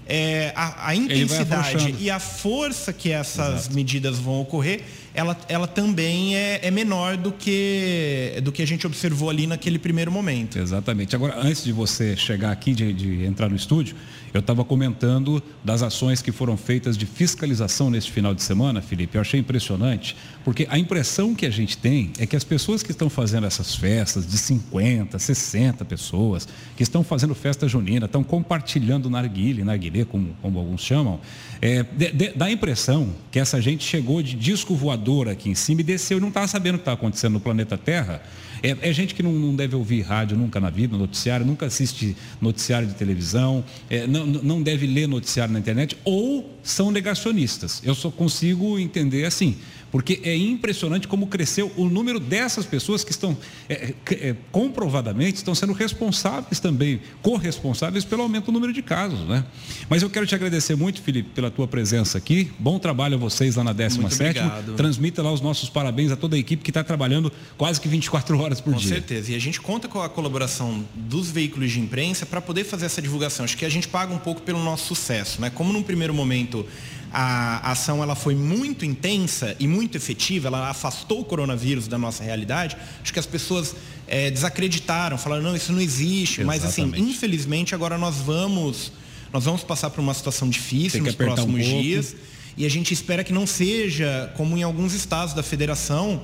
é, 0.06 0.52
a, 0.54 0.88
a, 0.88 0.94
intensidade 0.94 1.94
e 1.98 2.10
a 2.10 2.18
força 2.18 2.92
que 2.92 3.10
essas 3.10 3.62
Exato. 3.62 3.74
medidas 3.74 4.18
vão 4.18 4.40
ocorrer, 4.40 4.82
ela, 5.14 5.36
ela 5.48 5.66
também 5.66 6.36
é, 6.36 6.60
é, 6.62 6.70
menor 6.70 7.16
do 7.16 7.32
que, 7.32 8.40
do 8.42 8.50
que 8.50 8.62
a 8.62 8.66
gente 8.66 8.86
observou 8.86 9.30
ali 9.30 9.46
naquele 9.46 9.78
primeiro 9.78 10.10
momento. 10.10 10.58
Exatamente. 10.58 11.14
Agora, 11.14 11.38
antes 11.38 11.64
de 11.64 11.72
você 11.72 12.16
chegar 12.16 12.50
aqui, 12.50 12.74
de, 12.74 12.92
de 12.92 13.24
entrar 13.24 13.48
no 13.48 13.56
estúdio, 13.56 13.96
eu 14.34 14.40
estava 14.40 14.64
comentando 14.64 15.40
das 15.62 15.80
ações 15.80 16.20
que 16.20 16.32
foram 16.32 16.56
feitas 16.56 16.98
de 16.98 17.06
fiscalização 17.06 17.88
neste 17.88 18.10
final 18.10 18.34
de 18.34 18.42
semana, 18.42 18.82
Felipe. 18.82 19.16
Eu 19.16 19.20
achei 19.20 19.38
impressionante, 19.38 20.16
porque 20.44 20.66
a 20.68 20.76
impressão 20.76 21.36
que 21.36 21.46
a 21.46 21.50
gente 21.50 21.78
tem 21.78 22.12
é 22.18 22.26
que 22.26 22.34
as 22.34 22.42
pessoas 22.42 22.82
que 22.82 22.90
estão 22.90 23.08
fazendo 23.08 23.46
essas 23.46 23.76
festas 23.76 24.26
de 24.26 24.36
50, 24.36 25.18
60 25.20 25.84
pessoas, 25.84 26.48
que 26.76 26.82
estão 26.82 27.04
fazendo 27.04 27.32
festa 27.32 27.68
junina, 27.68 28.06
estão 28.06 28.24
compartilhando 28.24 29.08
narguile, 29.08 29.62
narguilé, 29.62 30.04
como, 30.04 30.34
como 30.42 30.58
alguns 30.58 30.80
chamam, 30.80 31.20
é, 31.62 31.84
de, 31.84 32.10
de, 32.10 32.28
dá 32.30 32.46
a 32.46 32.50
impressão 32.50 33.14
que 33.30 33.38
essa 33.38 33.60
gente 33.62 33.84
chegou 33.84 34.20
de 34.20 34.34
disco 34.34 34.74
voador 34.74 35.28
aqui 35.28 35.48
em 35.48 35.54
cima 35.54 35.80
e 35.80 35.84
desceu 35.84 36.18
e 36.18 36.20
não 36.20 36.28
estava 36.28 36.48
sabendo 36.48 36.74
o 36.74 36.78
que 36.78 36.82
estava 36.82 36.96
acontecendo 36.96 37.34
no 37.34 37.40
planeta 37.40 37.78
Terra 37.78 38.20
é, 38.64 38.88
é 38.88 38.92
gente 38.94 39.14
que 39.14 39.22
não, 39.22 39.32
não, 39.32 39.54
deve 39.54 39.76
ouvir 39.76 40.00
rádio 40.00 40.38
nunca 40.38 40.58
na 40.58 40.70
vida, 40.70 40.96
noticiário, 40.96 41.44
nunca 41.44 41.66
assiste 41.66 42.16
noticiário 42.40 42.88
de 42.88 42.94
televisão, 42.94 43.62
é, 43.90 44.06
não, 44.06 44.24
não 44.26 44.62
deve 44.62 44.86
ler 44.86 45.06
noticiário 45.06 45.52
na 45.52 45.58
internet, 45.58 45.98
ou 46.02 46.58
são 46.62 46.90
negacionistas. 46.90 47.82
Eu 47.84 47.94
só 47.94 48.10
consigo 48.10 48.78
entender 48.78 49.26
assim 49.26 49.56
porque 49.94 50.18
é 50.24 50.36
impressionante 50.36 51.06
como 51.06 51.28
cresceu 51.28 51.70
o 51.76 51.84
número 51.84 52.18
dessas 52.18 52.66
pessoas 52.66 53.04
que 53.04 53.12
estão 53.12 53.38
é, 53.68 53.94
é, 54.10 54.34
comprovadamente 54.50 55.36
estão 55.36 55.54
sendo 55.54 55.72
responsáveis 55.72 56.58
também, 56.58 57.00
corresponsáveis 57.22 58.04
pelo 58.04 58.22
aumento 58.22 58.46
do 58.46 58.52
número 58.52 58.72
de 58.72 58.82
casos, 58.82 59.20
né? 59.20 59.44
Mas 59.88 60.02
eu 60.02 60.10
quero 60.10 60.26
te 60.26 60.34
agradecer 60.34 60.74
muito, 60.74 61.00
Felipe, 61.00 61.30
pela 61.32 61.48
tua 61.48 61.68
presença 61.68 62.18
aqui. 62.18 62.50
Bom 62.58 62.76
trabalho 62.80 63.14
a 63.14 63.18
vocês 63.18 63.54
lá 63.54 63.62
na 63.62 63.72
17 63.72 64.40
Transmita 64.76 65.22
lá 65.22 65.30
os 65.30 65.40
nossos 65.40 65.70
parabéns 65.70 66.10
a 66.10 66.16
toda 66.16 66.34
a 66.34 66.38
equipe 66.40 66.64
que 66.64 66.70
está 66.70 66.82
trabalhando 66.82 67.32
quase 67.56 67.80
que 67.80 67.86
24 67.86 68.36
horas 68.36 68.60
por 68.60 68.72
com 68.72 68.80
dia. 68.80 68.88
Com 68.88 68.94
certeza. 68.96 69.30
E 69.30 69.36
a 69.36 69.40
gente 69.40 69.60
conta 69.60 69.86
com 69.86 70.02
a 70.02 70.08
colaboração 70.08 70.84
dos 70.92 71.30
veículos 71.30 71.70
de 71.70 71.78
imprensa 71.78 72.26
para 72.26 72.40
poder 72.40 72.64
fazer 72.64 72.86
essa 72.86 73.00
divulgação. 73.00 73.44
Acho 73.44 73.56
que 73.56 73.64
a 73.64 73.70
gente 73.70 73.86
paga 73.86 74.12
um 74.12 74.18
pouco 74.18 74.42
pelo 74.42 74.58
nosso 74.58 74.88
sucesso, 74.88 75.40
né? 75.40 75.50
Como 75.50 75.72
num 75.72 75.84
primeiro 75.84 76.12
momento 76.12 76.66
a 77.16 77.70
ação 77.70 78.02
ela 78.02 78.16
foi 78.16 78.34
muito 78.34 78.84
intensa 78.84 79.54
e 79.60 79.68
muito 79.68 79.96
efetiva, 79.96 80.48
ela 80.48 80.68
afastou 80.68 81.20
o 81.20 81.24
coronavírus 81.24 81.86
da 81.86 81.96
nossa 81.96 82.24
realidade, 82.24 82.76
acho 83.00 83.12
que 83.12 83.20
as 83.20 83.26
pessoas 83.26 83.76
é, 84.08 84.32
desacreditaram, 84.32 85.16
falaram, 85.16 85.44
não, 85.44 85.54
isso 85.54 85.72
não 85.72 85.80
existe. 85.80 86.40
Exatamente. 86.40 86.46
Mas 86.46 86.64
assim, 86.64 86.92
infelizmente 86.96 87.72
agora 87.72 87.96
nós 87.96 88.16
vamos, 88.16 88.90
nós 89.32 89.44
vamos 89.44 89.62
passar 89.62 89.90
por 89.90 90.00
uma 90.00 90.12
situação 90.12 90.48
difícil 90.48 91.04
nos 91.04 91.14
próximos 91.14 91.66
um 91.66 91.80
dias. 91.80 92.16
E 92.56 92.66
a 92.66 92.68
gente 92.68 92.92
espera 92.92 93.22
que 93.22 93.32
não 93.32 93.46
seja 93.46 94.32
como 94.36 94.56
em 94.56 94.64
alguns 94.64 94.92
estados 94.92 95.34
da 95.34 95.42
federação, 95.42 96.20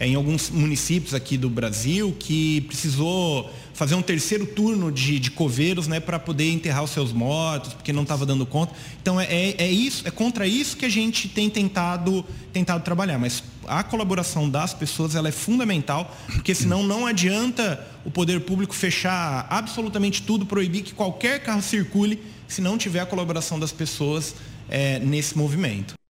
em 0.00 0.14
alguns 0.14 0.50
municípios 0.50 1.14
aqui 1.14 1.36
do 1.36 1.50
Brasil 1.50 2.14
que 2.18 2.60
precisou 2.62 3.50
fazer 3.78 3.94
um 3.94 4.02
terceiro 4.02 4.44
turno 4.44 4.90
de, 4.90 5.20
de 5.20 5.30
coveiros 5.30 5.86
né, 5.86 6.00
para 6.00 6.18
poder 6.18 6.50
enterrar 6.50 6.82
os 6.82 6.90
seus 6.90 7.12
mortos, 7.12 7.74
porque 7.74 7.92
não 7.92 8.02
estava 8.02 8.26
dando 8.26 8.44
conta. 8.44 8.74
Então 9.00 9.20
é, 9.20 9.24
é, 9.24 9.54
é, 9.58 9.70
isso, 9.70 10.06
é 10.06 10.10
contra 10.10 10.46
isso 10.46 10.76
que 10.76 10.84
a 10.84 10.88
gente 10.88 11.28
tem 11.28 11.48
tentado, 11.48 12.24
tentado 12.52 12.82
trabalhar. 12.82 13.18
Mas 13.18 13.42
a 13.68 13.84
colaboração 13.84 14.48
das 14.48 14.74
pessoas 14.74 15.14
ela 15.14 15.28
é 15.28 15.32
fundamental, 15.32 16.16
porque 16.26 16.54
senão 16.54 16.82
não 16.82 17.06
adianta 17.06 17.86
o 18.04 18.10
poder 18.10 18.40
público 18.40 18.74
fechar 18.74 19.46
absolutamente 19.50 20.22
tudo, 20.22 20.46
proibir 20.46 20.82
que 20.82 20.92
qualquer 20.92 21.40
carro 21.42 21.62
circule, 21.62 22.20
se 22.48 22.60
não 22.60 22.78
tiver 22.78 23.00
a 23.00 23.06
colaboração 23.06 23.60
das 23.60 23.70
pessoas 23.70 24.34
é, 24.68 24.98
nesse 24.98 25.36
movimento. 25.36 25.97